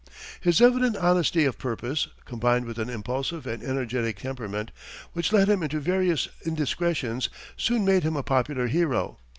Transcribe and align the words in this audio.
His 0.39 0.61
evident 0.61 0.97
honesty 0.97 1.45
of 1.45 1.59
purpose, 1.59 2.07
combined 2.25 2.65
with 2.65 2.79
an 2.79 2.89
impulsive 2.89 3.45
and 3.45 3.61
energetic 3.61 4.17
temperament, 4.17 4.71
which 5.13 5.31
led 5.31 5.47
him 5.47 5.61
into 5.61 5.79
various 5.79 6.27
indiscretions, 6.43 7.29
soon 7.55 7.85
made 7.85 8.01
him 8.01 8.15
a 8.15 8.23
popular 8.23 8.65
hero. 8.65 9.19